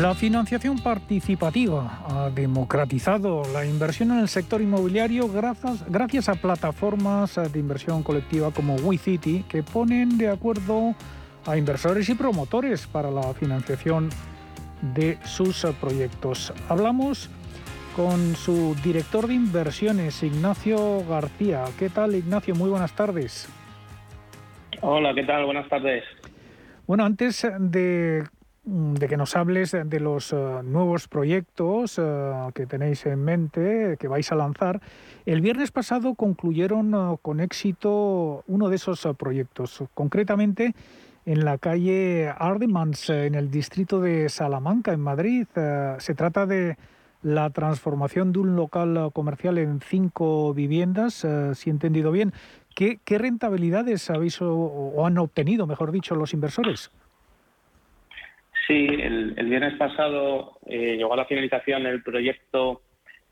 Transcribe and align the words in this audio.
La 0.00 0.12
financiación 0.12 0.80
participativa 0.80 2.00
ha 2.08 2.28
democratizado 2.28 3.42
la 3.52 3.64
inversión 3.64 4.10
en 4.10 4.18
el 4.18 4.28
sector 4.28 4.60
inmobiliario 4.60 5.28
gracias, 5.28 5.88
gracias 5.88 6.28
a 6.28 6.34
plataformas 6.34 7.36
de 7.36 7.58
inversión 7.60 8.02
colectiva 8.02 8.50
como 8.50 8.74
WeCity 8.74 9.44
que 9.44 9.62
ponen 9.62 10.18
de 10.18 10.30
acuerdo 10.30 10.96
a 11.46 11.56
inversores 11.56 12.08
y 12.08 12.16
promotores 12.16 12.88
para 12.88 13.12
la 13.12 13.34
financiación 13.34 14.10
de 14.94 15.16
sus 15.24 15.64
proyectos. 15.80 16.52
Hablamos 16.68 17.30
con 17.94 18.34
su 18.34 18.74
director 18.82 19.28
de 19.28 19.34
inversiones, 19.34 20.24
Ignacio 20.24 21.04
García. 21.08 21.66
¿Qué 21.78 21.88
tal, 21.88 22.16
Ignacio? 22.16 22.56
Muy 22.56 22.68
buenas 22.68 22.96
tardes. 22.96 23.48
Hola, 24.80 25.14
¿qué 25.14 25.22
tal? 25.22 25.44
Buenas 25.44 25.68
tardes. 25.68 26.02
Bueno, 26.86 27.04
antes 27.04 27.46
de 27.60 28.24
de 28.64 29.08
que 29.08 29.16
nos 29.16 29.36
hables 29.36 29.72
de 29.72 30.00
los 30.00 30.32
eh, 30.32 30.36
nuevos 30.64 31.06
proyectos 31.06 31.98
eh, 31.98 32.32
que 32.54 32.66
tenéis 32.66 33.04
en 33.04 33.22
mente, 33.22 33.96
que 33.98 34.08
vais 34.08 34.30
a 34.32 34.36
lanzar. 34.36 34.80
El 35.26 35.42
viernes 35.42 35.70
pasado 35.70 36.14
concluyeron 36.14 36.94
eh, 36.94 37.16
con 37.20 37.40
éxito 37.40 38.42
uno 38.46 38.70
de 38.70 38.76
esos 38.76 39.06
proyectos, 39.18 39.84
concretamente 39.92 40.74
en 41.26 41.44
la 41.44 41.58
calle 41.58 42.32
Ardemans, 42.36 43.10
en 43.10 43.34
el 43.34 43.50
distrito 43.50 44.00
de 44.00 44.28
Salamanca, 44.28 44.92
en 44.92 45.00
Madrid. 45.00 45.46
se 45.98 46.14
trata 46.14 46.44
de 46.44 46.76
la 47.22 47.48
transformación 47.48 48.32
de 48.32 48.40
un 48.40 48.56
local 48.56 49.10
comercial 49.14 49.56
en 49.56 49.80
cinco 49.80 50.52
viviendas, 50.52 51.26
si 51.54 51.70
he 51.70 51.72
entendido 51.72 52.12
bien. 52.12 52.34
¿Qué, 52.74 53.00
rentabilidades 53.06 54.10
habéis 54.10 54.42
o 54.42 55.06
han 55.06 55.16
obtenido, 55.16 55.66
mejor 55.66 55.92
dicho, 55.92 56.14
los 56.14 56.34
inversores? 56.34 56.90
Sí, 58.66 58.86
el, 58.88 59.34
viernes 59.34 59.74
pasado 59.74 60.58
eh, 60.66 60.96
llegó 60.96 61.12
a 61.12 61.18
la 61.18 61.26
finalización 61.26 61.84
el 61.86 62.02
proyecto 62.02 62.80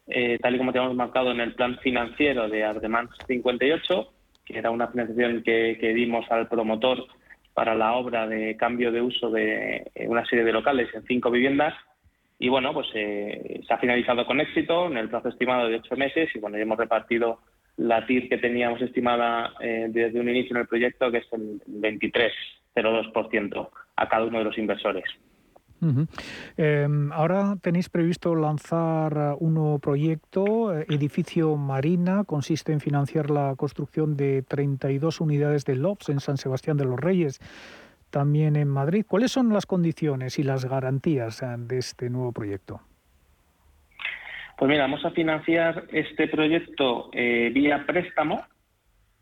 eh, 0.07 0.39
tal 0.43 0.55
y 0.55 0.59
como 0.59 0.73
teníamos 0.73 0.97
marcado 0.97 1.31
en 1.31 1.41
el 1.41 1.55
plan 1.55 1.79
financiero 1.79 2.49
de 2.49 2.65
Ardemans 2.65 3.11
58, 3.27 4.13
que 4.45 4.59
era 4.59 4.71
una 4.71 4.89
financiación 4.89 5.43
que, 5.43 5.95
dimos 5.95 6.31
al 6.31 6.49
promotor 6.49 7.07
para 7.55 7.75
la 7.75 7.95
obra 7.95 8.27
de 8.27 8.57
cambio 8.57 8.93
de 8.93 9.01
uso 9.01 9.31
de 9.31 9.91
eh, 9.95 10.07
una 10.07 10.27
serie 10.27 10.45
de 10.45 10.53
locales 10.53 10.95
en 10.95 11.03
cinco 11.05 11.31
viviendas. 11.31 11.73
Y 12.39 12.49
bueno, 12.49 12.75
pues 12.75 12.89
se 12.91 13.63
ha 13.71 13.79
finalizado 13.79 14.27
con 14.27 14.41
éxito 14.41 14.89
en 14.89 14.97
el 14.97 15.09
plazo 15.09 15.29
estimado 15.29 15.69
de 15.69 15.77
ocho 15.77 15.97
meses 15.97 16.29
y 16.35 16.41
bueno, 16.41 16.57
ya 16.57 16.65
hemos 16.65 16.77
repartido 16.77 17.39
la 17.77 18.05
TIR 18.05 18.29
que 18.29 18.39
teníamos 18.39 18.83
estimada 18.83 19.53
desde 19.61 20.19
un 20.19 20.29
inicio 20.29 20.57
en 20.57 20.63
el 20.63 20.67
proyecto, 20.67 21.13
que 21.13 21.19
es 21.19 21.33
el 21.33 21.61
23,02% 21.69 23.69
a 24.03 24.09
cada 24.09 24.25
uno 24.25 24.39
de 24.39 24.45
los 24.45 24.59
inversores. 24.59 25.05
Em, 26.57 27.11
ahora 27.13 27.57
tenéis 27.61 27.89
previsto 27.89 28.37
lanzar 28.37 29.35
uh, 29.35 29.37
un 29.45 29.55
nuevo 29.55 29.79
proyecto, 29.81 30.73
eh, 30.79 30.87
Edificio 30.89 31.57
Marina, 31.57 32.23
consiste 32.25 32.73
en 32.73 32.79
financiar 32.79 33.31
la 33.31 33.55
construcción 33.57 34.17
de 34.17 34.43
32 34.43 35.21
unidades 35.21 35.65
de 35.65 35.75
LOPS 35.75 36.11
en 36.11 36.21
San 36.21 36.37
Sebastián 36.37 36.77
de 36.77 36.85
los 36.85 37.01
Reyes, 37.01 37.41
también 38.11 38.55
en 38.55 38.69
Madrid. 38.69 39.05
¿Cuáles 39.09 39.33
son 39.33 39.53
las 39.53 39.67
condiciones 39.67 40.39
y 40.39 40.45
las 40.45 40.67
garantías 40.67 41.43
eh, 41.43 41.47
de 41.59 41.79
este 41.79 42.11
nuevo 42.11 42.31
proyecto? 42.31 42.81
Pues 44.57 44.69
mira, 44.69 44.83
vamos 44.83 45.05
a 45.05 45.11
financiar 45.11 45.87
este 45.91 46.29
proyecto 46.29 47.11
eh, 47.13 47.51
vía 47.53 47.85
préstamo 47.85 48.45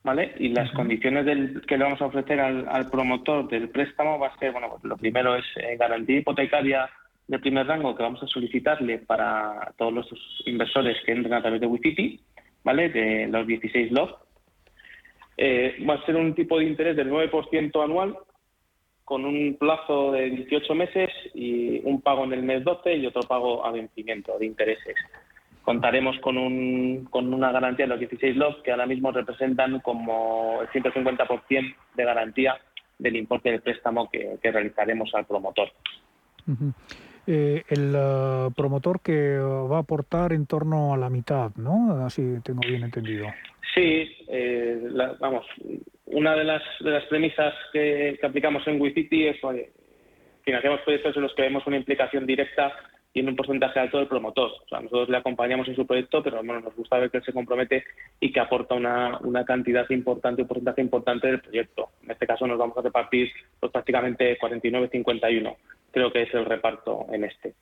¿vale? 0.02 0.34
Y 0.38 0.48
las 0.48 0.70
condiciones 0.72 1.24
del, 1.26 1.62
que 1.66 1.76
le 1.76 1.84
vamos 1.84 2.00
a 2.00 2.06
ofrecer 2.06 2.40
al, 2.40 2.90
promotor 2.90 3.48
del 3.48 3.68
préstamo 3.68 4.18
va 4.18 4.28
a 4.28 4.38
ser, 4.38 4.52
bueno, 4.52 4.68
pues 4.70 4.84
lo 4.84 4.96
primero 4.96 5.36
es 5.36 5.44
eh, 5.56 5.76
garantía 5.76 6.18
hipotecaria 6.18 6.88
de 7.26 7.38
primer 7.38 7.66
rango 7.66 7.94
que 7.94 8.02
vamos 8.02 8.22
a 8.22 8.26
solicitarle 8.26 8.98
para 8.98 9.72
todos 9.76 9.92
los 9.92 10.08
inversores 10.46 10.96
que 11.04 11.12
entren 11.12 11.34
a 11.34 11.42
través 11.42 11.60
de 11.60 11.66
WeCity, 11.66 12.20
¿vale? 12.64 12.88
De 12.88 13.28
los 13.28 13.46
16 13.46 13.92
LOF. 13.92 14.10
Eh, 15.36 15.76
va 15.88 15.94
a 15.94 16.06
ser 16.06 16.16
un 16.16 16.34
tipo 16.34 16.58
de 16.58 16.64
interés 16.64 16.96
del 16.96 17.10
9% 17.10 17.84
anual 17.84 18.16
con 19.04 19.24
un 19.24 19.56
plazo 19.58 20.12
de 20.12 20.30
18 20.30 20.74
meses 20.74 21.10
y 21.34 21.80
un 21.84 22.00
pago 22.00 22.24
en 22.24 22.32
el 22.32 22.42
mes 22.42 22.62
12 22.64 22.96
y 22.96 23.06
otro 23.06 23.22
pago 23.22 23.64
a 23.64 23.72
vencimiento 23.72 24.38
de 24.38 24.46
intereses 24.46 24.94
contaremos 25.62 26.18
con, 26.20 26.38
un, 26.38 27.06
con 27.10 27.32
una 27.32 27.52
garantía 27.52 27.84
de 27.84 27.90
los 27.90 28.00
16 28.00 28.36
LOF 28.36 28.62
que 28.62 28.70
ahora 28.70 28.86
mismo 28.86 29.12
representan 29.12 29.80
como 29.80 30.60
el 30.62 30.68
150% 30.68 31.74
de 31.94 32.04
garantía 32.04 32.58
del 32.98 33.16
importe 33.16 33.50
del 33.50 33.62
préstamo 33.62 34.08
que, 34.10 34.38
realizaremos 34.42 35.14
al 35.14 35.26
promotor. 35.26 35.70
Eh, 37.26 37.62
el 37.68 37.94
eh, 37.94 38.48
promotor 38.56 39.00
que 39.00 39.38
va 39.38 39.76
a 39.76 39.80
aportar 39.80 40.32
en 40.32 40.46
torno 40.46 40.94
a 40.94 40.96
la 40.96 41.10
mitad, 41.10 41.52
¿no? 41.56 42.04
Así 42.04 42.22
tengo 42.42 42.60
bien 42.66 42.82
entendido. 42.82 43.26
Sí, 43.74 44.08
eh, 44.28 44.88
vamos, 45.20 45.46
una 46.06 46.34
de 46.34 46.44
las, 46.44 46.62
de 46.80 46.90
las 46.90 47.04
premisas 47.04 47.54
que, 47.72 48.18
aplicamos 48.22 48.66
en 48.66 48.80
WeCity 48.80 49.28
es 49.28 49.36
que 49.40 49.70
financiamos 50.42 50.80
proyectos 50.80 51.16
en 51.16 51.22
los 51.22 51.34
que 51.34 51.42
vemos 51.42 51.66
una 51.66 51.76
implicación 51.76 52.26
directa 52.26 52.72
tiene 53.12 53.30
un 53.30 53.36
porcentaje 53.36 53.80
alto 53.80 53.98
del 53.98 54.06
promotor. 54.06 54.50
O 54.64 54.68
sea, 54.68 54.80
nosotros 54.80 55.08
le 55.08 55.16
acompañamos 55.16 55.66
en 55.68 55.76
su 55.76 55.86
proyecto, 55.86 56.22
pero 56.22 56.36
bueno, 56.38 56.60
nos 56.60 56.76
gusta 56.76 56.98
ver 56.98 57.10
que 57.10 57.18
él 57.18 57.24
se 57.24 57.32
compromete 57.32 57.84
y 58.20 58.32
que 58.32 58.40
aporta 58.40 58.74
una, 58.74 59.18
una 59.22 59.44
cantidad 59.44 59.88
importante, 59.90 60.42
un 60.42 60.48
porcentaje 60.48 60.80
importante 60.80 61.26
del 61.26 61.40
proyecto. 61.40 61.88
En 62.04 62.12
este 62.12 62.26
caso 62.26 62.46
nos 62.46 62.58
vamos 62.58 62.76
a 62.78 62.82
repartir 62.82 63.30
pues, 63.58 63.72
prácticamente 63.72 64.38
49-51. 64.38 65.56
Creo 65.90 66.12
que 66.12 66.22
es 66.22 66.34
el 66.34 66.44
reparto 66.44 67.06
en 67.12 67.24
este. 67.24 67.54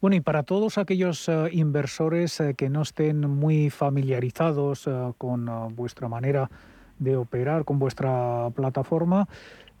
Bueno, 0.00 0.16
y 0.16 0.20
para 0.20 0.42
todos 0.44 0.78
aquellos 0.78 1.28
eh, 1.28 1.48
inversores 1.52 2.38
eh, 2.40 2.54
que 2.56 2.68
no 2.68 2.82
estén 2.82 3.20
muy 3.20 3.70
familiarizados 3.70 4.86
eh, 4.86 4.90
con 5.16 5.74
vuestra 5.74 6.08
manera 6.08 6.50
de 6.98 7.16
operar, 7.16 7.64
con 7.64 7.78
vuestra 7.78 8.50
plataforma, 8.54 9.28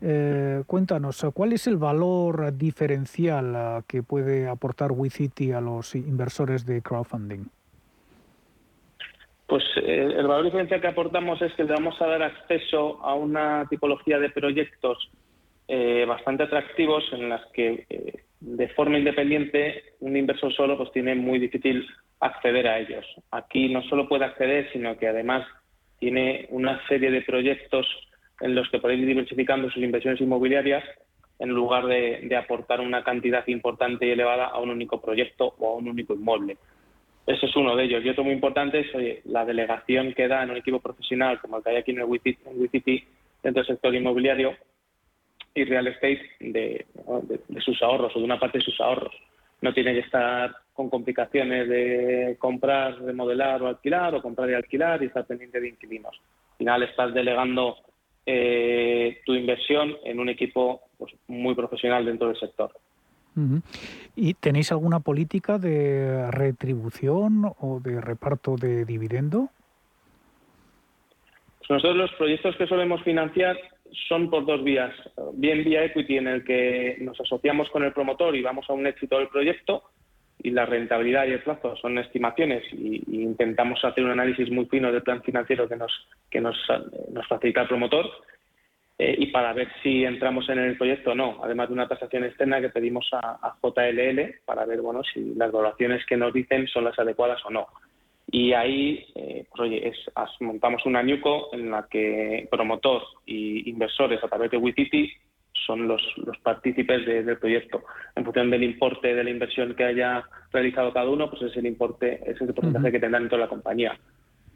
eh, 0.00 0.62
cuéntanos, 0.66 1.26
¿cuál 1.34 1.52
es 1.52 1.66
el 1.66 1.76
valor 1.76 2.56
diferencial 2.56 3.56
ah, 3.56 3.82
que 3.86 4.02
puede 4.02 4.48
aportar 4.48 4.92
WeCity 4.92 5.52
a 5.52 5.60
los 5.60 5.94
inversores 5.94 6.64
de 6.64 6.82
crowdfunding? 6.82 7.46
Pues 9.46 9.64
eh, 9.76 10.12
el 10.16 10.26
valor 10.26 10.44
diferencial 10.44 10.80
que 10.80 10.88
aportamos 10.88 11.40
es 11.42 11.52
que 11.54 11.64
le 11.64 11.72
vamos 11.72 12.00
a 12.00 12.06
dar 12.06 12.22
acceso 12.22 13.02
a 13.02 13.14
una 13.14 13.66
tipología 13.68 14.18
de 14.18 14.30
proyectos 14.30 15.10
eh, 15.66 16.04
bastante 16.06 16.44
atractivos 16.44 17.04
en 17.12 17.28
las 17.28 17.44
que 17.52 17.86
de 18.40 18.68
forma 18.68 18.98
independiente 18.98 19.94
un 20.00 20.16
inversor 20.16 20.52
solo 20.54 20.76
pues 20.76 20.92
tiene 20.92 21.14
muy 21.14 21.38
difícil 21.38 21.86
acceder 22.20 22.68
a 22.68 22.78
ellos. 22.78 23.04
Aquí 23.30 23.68
no 23.68 23.82
solo 23.82 24.08
puede 24.08 24.24
acceder, 24.24 24.70
sino 24.72 24.96
que 24.96 25.08
además 25.08 25.46
tiene 25.98 26.46
una 26.50 26.86
serie 26.86 27.10
de 27.10 27.22
proyectos 27.22 27.86
en 28.40 28.54
los 28.54 28.68
que 28.70 28.78
podéis 28.78 29.00
ir 29.00 29.08
diversificando 29.08 29.70
sus 29.70 29.82
inversiones 29.82 30.20
inmobiliarias 30.20 30.84
en 31.38 31.50
lugar 31.50 31.86
de, 31.86 32.36
aportar 32.36 32.80
una 32.80 33.04
cantidad 33.04 33.46
importante 33.46 34.06
y 34.06 34.10
elevada 34.10 34.46
a 34.46 34.58
un 34.58 34.70
único 34.70 35.00
proyecto 35.00 35.54
o 35.58 35.68
a 35.68 35.76
un 35.76 35.88
único 35.88 36.14
inmueble. 36.14 36.56
Ese 37.26 37.46
es 37.46 37.56
uno 37.56 37.76
de 37.76 37.84
ellos. 37.84 38.04
Y 38.04 38.08
otro 38.08 38.24
muy 38.24 38.32
importante 38.32 38.80
es 38.80 39.24
la 39.26 39.44
delegación 39.44 40.14
que 40.14 40.28
da 40.28 40.42
en 40.42 40.50
un 40.50 40.56
equipo 40.56 40.80
profesional 40.80 41.40
como 41.40 41.58
el 41.58 41.62
que 41.62 41.70
hay 41.70 41.76
aquí 41.76 41.90
en 41.92 41.98
el 41.98 42.04
WeCity 42.04 43.04
dentro 43.42 43.62
del 43.62 43.66
sector 43.66 43.94
inmobiliario 43.94 44.56
y 45.54 45.64
real 45.64 45.86
estate 45.88 46.22
de, 46.40 46.86
sus 47.60 47.82
ahorros 47.82 48.14
o 48.16 48.18
de 48.18 48.24
una 48.24 48.40
parte 48.40 48.58
de 48.58 48.64
sus 48.64 48.80
ahorros. 48.80 49.14
No 49.60 49.72
tiene 49.74 49.92
que 49.92 50.00
estar 50.00 50.54
con 50.72 50.88
complicaciones 50.88 51.68
de 51.68 52.36
comprar, 52.38 53.00
remodelar 53.00 53.62
o 53.62 53.68
alquilar 53.68 54.14
o 54.14 54.22
comprar 54.22 54.50
y 54.50 54.54
alquilar 54.54 55.02
y 55.02 55.06
estar 55.06 55.26
pendiente 55.26 55.60
de 55.60 55.68
inquilinos. 55.68 56.20
Al 56.52 56.56
final 56.58 56.82
estás 56.84 57.12
delegando 57.12 57.76
eh, 58.30 59.22
tu 59.24 59.32
inversión 59.32 59.96
en 60.04 60.20
un 60.20 60.28
equipo 60.28 60.82
pues, 60.98 61.14
muy 61.28 61.54
profesional 61.54 62.04
dentro 62.04 62.28
del 62.28 62.38
sector. 62.38 62.70
¿Y 64.16 64.34
tenéis 64.34 64.70
alguna 64.70 65.00
política 65.00 65.58
de 65.58 66.30
retribución 66.30 67.54
o 67.58 67.80
de 67.80 68.02
reparto 68.02 68.56
de 68.56 68.84
dividendo? 68.84 69.48
Pues 71.60 71.70
nosotros 71.70 71.96
los 71.96 72.12
proyectos 72.14 72.54
que 72.56 72.66
solemos 72.66 73.02
financiar 73.02 73.56
son 74.08 74.28
por 74.28 74.44
dos 74.44 74.62
vías. 74.62 74.92
Bien 75.34 75.64
vía 75.64 75.84
equity 75.84 76.18
en 76.18 76.26
el 76.26 76.44
que 76.44 76.98
nos 77.00 77.18
asociamos 77.18 77.70
con 77.70 77.82
el 77.82 77.94
promotor 77.94 78.36
y 78.36 78.42
vamos 78.42 78.68
a 78.68 78.74
un 78.74 78.86
éxito 78.86 79.18
del 79.18 79.28
proyecto 79.28 79.84
y 80.42 80.50
la 80.50 80.66
rentabilidad 80.66 81.26
y 81.26 81.32
el 81.32 81.42
plazo 81.42 81.76
son 81.76 81.98
estimaciones 81.98 82.62
y, 82.72 83.02
intentamos 83.22 83.84
hacer 83.84 84.04
un 84.04 84.10
análisis 84.10 84.50
muy 84.50 84.66
fino 84.66 84.92
del 84.92 85.02
plan 85.02 85.22
financiero 85.22 85.68
que 85.68 85.76
nos 85.76 85.92
que 86.30 86.40
nos, 86.40 86.56
nos 87.12 87.26
facilita 87.26 87.62
el 87.62 87.68
promotor 87.68 88.06
eh, 88.98 89.14
y 89.16 89.26
para 89.26 89.52
ver 89.52 89.68
si 89.82 90.04
entramos 90.04 90.48
en 90.48 90.58
el 90.58 90.76
proyecto 90.76 91.12
o 91.12 91.14
no, 91.14 91.38
además 91.42 91.68
de 91.68 91.74
una 91.74 91.86
tasación 91.86 92.24
externa 92.24 92.60
que 92.60 92.70
pedimos 92.70 93.08
a, 93.12 93.56
JLL 93.62 94.40
para 94.44 94.64
ver 94.66 94.80
bueno 94.80 95.02
si 95.04 95.34
las 95.36 95.52
valoraciones 95.52 96.04
que 96.06 96.16
nos 96.16 96.32
dicen 96.32 96.66
son 96.66 96.84
las 96.84 96.98
adecuadas 96.98 97.40
o 97.44 97.50
no. 97.50 97.66
Y 98.30 98.52
ahí 98.52 99.06
eh, 99.14 99.46
montamos 100.40 100.84
una 100.84 101.02
NUCO 101.02 101.50
en 101.54 101.70
la 101.70 101.86
que 101.88 102.46
promotor 102.50 103.02
y 103.24 103.70
inversores 103.70 104.22
a 104.22 104.28
través 104.28 104.50
de 104.50 104.58
WeCity 104.58 105.10
son 105.66 105.88
los, 105.88 106.02
los 106.16 106.36
partícipes 106.38 107.04
del 107.06 107.38
proyecto. 107.38 107.84
En 108.14 108.24
función 108.24 108.50
del 108.50 108.62
importe 108.62 109.14
de 109.14 109.24
la 109.24 109.30
inversión 109.30 109.74
que 109.74 109.84
haya 109.84 110.24
realizado 110.52 110.92
cada 110.92 111.08
uno, 111.08 111.30
pues 111.30 111.42
es 111.42 111.56
el 111.56 111.66
importe, 111.66 112.20
es 112.30 112.40
el 112.40 112.54
porcentaje 112.54 112.92
que 112.92 113.00
tendrá 113.00 113.20
dentro 113.20 113.38
de 113.38 113.44
la 113.44 113.50
compañía. 113.50 113.98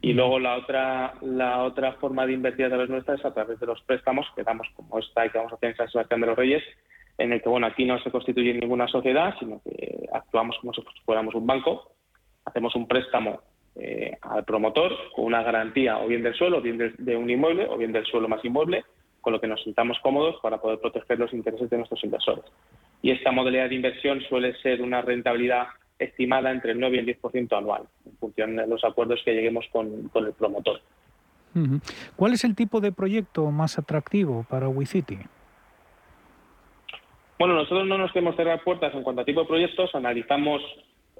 Y 0.01 0.13
luego 0.13 0.37
la 0.37 0.57
otra, 0.57 1.13
la 1.21 1.63
otra 1.63 1.93
forma 1.93 2.25
de 2.25 2.33
invertir 2.33 2.65
a 2.65 2.69
través 2.69 2.89
nuestra 2.89 3.15
es 3.15 3.23
a 3.23 3.33
través 3.33 3.59
de 3.59 3.65
los 3.65 3.81
préstamos 3.83 4.27
que 4.35 4.43
damos 4.43 4.67
como 4.75 4.99
esta 4.99 5.25
y 5.25 5.29
que 5.29 5.37
vamos 5.37 5.53
a 5.53 5.55
hacer 5.55 5.69
en 5.69 5.77
San 5.77 5.89
Sebastián 5.89 6.19
de 6.19 6.27
los 6.27 6.37
Reyes, 6.37 6.63
en 7.17 7.31
el 7.31 7.41
que 7.41 7.47
bueno 7.47 7.67
aquí 7.67 7.85
no 7.85 7.97
se 7.99 8.11
constituye 8.11 8.53
ninguna 8.53 8.87
sociedad, 8.87 9.33
sino 9.39 9.61
que 9.63 10.07
actuamos 10.11 10.57
como 10.59 10.73
si 10.73 10.81
fuéramos 11.05 11.33
un 11.35 11.47
banco, 11.47 11.93
hacemos 12.43 12.75
un 12.75 12.85
préstamo 12.85 13.39
eh, 13.75 14.17
al 14.21 14.43
promotor 14.43 14.91
con 15.15 15.25
una 15.25 15.41
garantía 15.41 15.97
o 15.97 16.07
bien 16.07 16.21
del 16.21 16.35
suelo, 16.35 16.57
o 16.57 16.61
bien 16.61 16.77
de, 16.77 17.15
un 17.15 17.29
inmueble, 17.29 17.65
o 17.67 17.77
bien 17.77 17.91
del 17.91 18.05
suelo 18.05 18.27
más 18.27 18.43
inmueble, 18.45 18.83
con 19.23 19.33
lo 19.33 19.39
que 19.39 19.47
nos 19.47 19.63
sintamos 19.63 19.97
cómodos 20.03 20.35
para 20.41 20.59
poder 20.59 20.79
proteger 20.79 21.17
los 21.17 21.33
intereses 21.33 21.69
de 21.69 21.77
nuestros 21.77 22.03
inversores. 22.03 22.43
Y 23.01 23.11
esta 23.11 23.31
modalidad 23.31 23.69
de 23.69 23.75
inversión 23.75 24.21
suele 24.27 24.53
ser 24.61 24.81
una 24.81 25.01
rentabilidad 25.01 25.67
estimada 25.97 26.51
entre 26.51 26.73
el 26.73 26.79
9 26.79 26.97
y 26.97 26.99
el 26.99 27.21
10% 27.21 27.57
anual, 27.57 27.83
en 28.05 28.17
función 28.17 28.57
de 28.57 28.67
los 28.67 28.83
acuerdos 28.83 29.21
que 29.23 29.33
lleguemos 29.33 29.65
con, 29.71 30.11
el 30.13 30.33
promotor. 30.33 30.81
¿Cuál 32.17 32.33
es 32.33 32.43
el 32.43 32.55
tipo 32.55 32.81
de 32.81 32.91
proyecto 32.91 33.49
más 33.49 33.79
atractivo 33.79 34.45
para 34.49 34.67
WeCity? 34.67 35.19
Bueno, 37.39 37.55
nosotros 37.55 37.87
no 37.87 37.97
nos 37.97 38.11
queremos 38.11 38.35
cerrar 38.35 38.61
puertas 38.63 38.93
en 38.93 39.03
cuanto 39.03 39.21
a 39.21 39.25
tipo 39.25 39.41
de 39.41 39.47
proyectos, 39.47 39.95
analizamos 39.95 40.61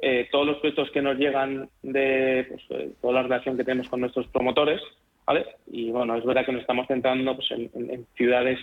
eh, 0.02 0.28
todos 0.30 0.46
los 0.46 0.58
proyectos 0.58 0.92
que 0.92 1.02
nos 1.02 1.18
llegan 1.18 1.70
de 1.82 2.48
pues, 2.50 2.62
eh, 2.72 2.92
toda 3.02 3.14
la 3.14 3.24
relación 3.24 3.56
que 3.56 3.64
tenemos 3.64 3.88
con 3.88 4.02
nuestros 4.02 4.28
promotores, 4.28 4.82
¿vale? 5.26 5.46
Y 5.68 5.92
bueno, 5.92 6.16
es 6.16 6.26
verdad 6.26 6.46
que 6.46 6.52
nos 6.52 6.62
estamos 6.62 6.88
centrando 6.88 7.36
pues, 7.36 7.52
en, 7.52 8.06
ciudades 8.16 8.60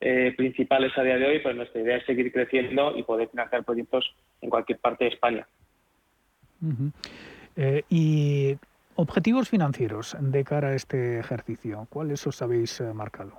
eh, 0.00 0.32
principales 0.36 0.96
a 0.96 1.02
día 1.02 1.18
de 1.18 1.26
hoy, 1.26 1.40
pero 1.42 1.54
nuestra 1.54 1.80
idea 1.80 1.96
es 1.96 2.06
seguir 2.06 2.32
creciendo 2.32 2.96
y 2.96 3.02
poder 3.02 3.28
financiar 3.28 3.64
proyectos 3.64 4.14
en 4.40 4.50
cualquier 4.50 4.78
parte 4.78 5.04
de 5.04 5.10
España. 5.10 5.46
y 7.88 8.56
objetivos 8.96 9.48
financieros 9.48 10.16
de 10.18 10.44
cara 10.44 10.68
a 10.68 10.74
este 10.74 11.18
ejercicio, 11.18 11.86
¿cuáles 11.90 12.26
os 12.26 12.40
habéis 12.42 12.80
marcado? 12.94 13.32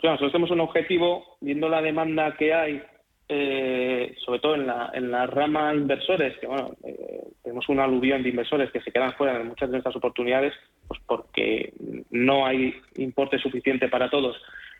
Pues 0.00 0.12
nosotros 0.12 0.32
tenemos 0.32 0.50
un 0.52 0.60
objetivo, 0.60 1.36
viendo 1.40 1.68
la 1.68 1.82
demanda 1.82 2.36
que 2.36 2.54
hay 2.54 2.82
eh, 3.28 4.16
sobre 4.24 4.40
todo 4.40 4.54
en 4.54 4.66
la, 4.66 4.90
en 4.94 5.10
la 5.10 5.26
rama 5.26 5.74
inversores, 5.74 6.38
que 6.38 6.46
bueno, 6.46 6.70
eh, 6.82 7.20
tenemos 7.42 7.68
una 7.68 7.84
aluvión 7.84 8.22
de 8.22 8.30
inversores 8.30 8.70
que 8.70 8.80
se 8.80 8.90
quedan 8.90 9.12
fuera 9.14 9.36
de 9.36 9.44
muchas 9.44 9.70
de 9.70 9.78
estas 9.78 9.94
oportunidades, 9.96 10.54
pues 10.86 11.00
porque 11.06 11.74
no 12.10 12.46
hay 12.46 12.74
importe 12.96 13.38
suficiente 13.38 13.88
para 13.88 14.08
todos. 14.08 14.36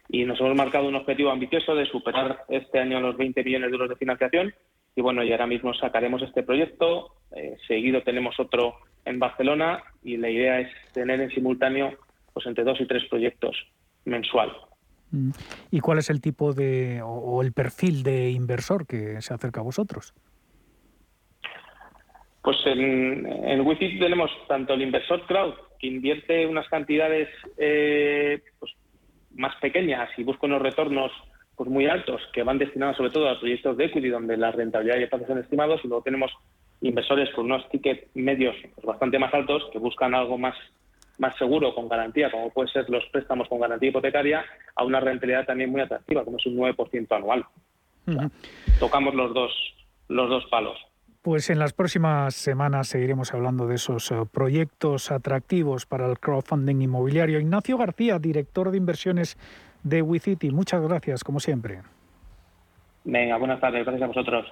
Y 0.08 0.24
nos 0.24 0.40
hemos 0.40 0.56
marcado 0.56 0.88
un 0.88 0.94
objetivo 0.94 1.30
ambicioso 1.30 1.74
de 1.74 1.84
superar 1.84 2.44
este 2.48 2.78
año 2.78 3.00
los 3.00 3.18
20 3.18 3.44
millones 3.44 3.70
de 3.70 3.74
euros 3.74 3.90
de 3.90 3.96
financiación. 3.96 4.54
Y 4.96 5.02
bueno, 5.02 5.22
y 5.22 5.30
ahora 5.30 5.46
mismo 5.46 5.74
sacaremos 5.74 6.22
este 6.22 6.42
proyecto. 6.42 7.14
Eh, 7.36 7.56
seguido 7.66 8.02
tenemos 8.02 8.40
otro 8.40 8.76
en 9.04 9.18
Barcelona 9.18 9.82
y 10.02 10.16
la 10.16 10.30
idea 10.30 10.60
es 10.60 10.70
tener 10.92 11.20
en 11.20 11.30
simultáneo 11.30 11.98
pues 12.32 12.46
entre 12.46 12.64
dos 12.64 12.80
y 12.80 12.86
tres 12.86 13.04
proyectos 13.10 13.56
mensual. 14.06 14.50
Mm. 15.10 15.30
¿Y 15.70 15.80
cuál 15.80 15.98
es 15.98 16.10
el 16.10 16.20
tipo 16.20 16.52
de 16.52 17.00
o, 17.02 17.42
el 17.42 17.52
perfil 17.52 18.02
de 18.02 18.30
inversor 18.30 18.86
que 18.86 19.20
se 19.22 19.34
acerca 19.34 19.60
a 19.60 19.64
vosotros? 19.64 20.14
Pues 22.42 22.56
en, 22.66 23.26
en 23.26 23.60
Wi-Fi 23.60 23.98
tenemos 23.98 24.30
tanto 24.46 24.74
el 24.74 24.82
inversor 24.82 25.26
crowd, 25.26 25.54
que 25.78 25.86
invierte 25.86 26.46
unas 26.46 26.68
cantidades 26.68 27.28
eh, 27.56 28.40
pues, 28.58 28.72
más 29.34 29.54
pequeñas 29.56 30.10
y 30.16 30.24
busca 30.24 30.46
unos 30.46 30.62
retornos 30.62 31.12
pues, 31.56 31.68
muy 31.68 31.86
altos, 31.86 32.22
que 32.32 32.42
van 32.42 32.58
destinados 32.58 32.96
sobre 32.96 33.10
todo 33.10 33.28
a 33.28 33.38
proyectos 33.38 33.76
de 33.76 33.86
equity, 33.86 34.08
donde 34.08 34.36
la 34.36 34.52
rentabilidad 34.52 34.98
y 34.98 35.02
el 35.02 35.08
plazo 35.08 35.26
son 35.26 35.38
estimados, 35.38 35.80
y 35.84 35.88
luego 35.88 36.02
tenemos 36.02 36.32
inversores 36.80 37.30
con 37.34 37.46
unos 37.46 37.68
tickets 37.70 38.06
medios 38.14 38.56
pues, 38.74 38.86
bastante 38.86 39.18
más 39.18 39.32
altos, 39.34 39.68
que 39.72 39.78
buscan 39.78 40.14
algo 40.14 40.38
más 40.38 40.54
más 41.18 41.36
seguro 41.36 41.74
con 41.74 41.88
garantía, 41.88 42.30
como 42.30 42.50
pueden 42.50 42.72
ser 42.72 42.88
los 42.88 43.04
préstamos 43.12 43.48
con 43.48 43.60
garantía 43.60 43.90
hipotecaria, 43.90 44.44
a 44.74 44.84
una 44.84 45.00
rentabilidad 45.00 45.46
también 45.46 45.70
muy 45.70 45.80
atractiva, 45.80 46.24
como 46.24 46.38
es 46.38 46.46
un 46.46 46.56
9% 46.56 47.16
anual. 47.16 47.44
tocamos 48.78 49.14
los 49.14 49.34
dos, 49.34 49.52
los 50.08 50.30
dos 50.30 50.44
palos. 50.50 50.78
Pues 51.22 51.50
en 51.50 51.58
las 51.58 51.72
próximas 51.72 52.34
semanas 52.34 52.88
seguiremos 52.88 53.34
hablando 53.34 53.66
de 53.66 53.74
esos 53.74 54.10
eh, 54.12 54.14
proyectos 54.32 55.10
atractivos 55.10 55.84
para 55.84 56.06
el 56.06 56.18
crowdfunding 56.18 56.80
inmobiliario. 56.80 57.40
Ignacio 57.40 57.76
García, 57.76 58.18
director 58.18 58.70
de 58.70 58.78
inversiones 58.78 59.36
de 59.82 60.00
WeCity, 60.00 60.50
muchas 60.50 60.80
gracias, 60.80 61.24
como 61.24 61.40
siempre. 61.40 61.82
Venga, 63.04 63.36
buenas 63.36 63.60
tardes, 63.60 63.84
gracias 63.84 64.02
a 64.02 64.06
vosotros. 64.06 64.46